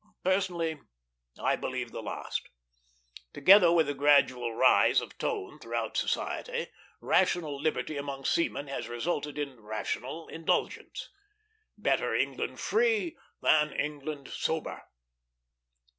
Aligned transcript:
Personally, 0.23 0.79
I 1.37 1.55
believe 1.55 1.91
the 1.91 2.01
last. 2.01 2.49
Together 3.33 3.71
with 3.71 3.85
the 3.85 3.93
gradual 3.93 4.51
rise 4.55 4.99
of 4.99 5.15
tone 5.19 5.59
throughout 5.59 5.95
society, 5.95 6.69
rational 7.01 7.61
liberty 7.61 7.97
among 7.97 8.25
seamen 8.25 8.65
has 8.65 8.89
resulted 8.89 9.37
in 9.37 9.59
rational 9.61 10.27
indulgence. 10.27 11.11
"Better 11.77 12.15
England 12.15 12.59
free 12.59 13.15
than 13.43 13.71
England 13.73 14.29
sober." 14.29 14.81